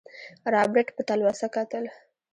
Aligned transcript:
رابرټ 0.53 0.87
په 0.95 1.01
تلوسه 1.07 1.47
کتل. 1.55 1.85